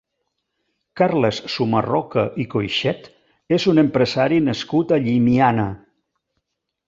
[0.99, 3.05] Carles Sumarroca i Coixet
[3.59, 5.67] és un empresari nascut a Llimiana.